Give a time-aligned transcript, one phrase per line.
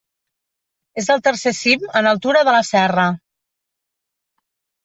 [1.01, 3.07] És el tercer cim en altura de la serra.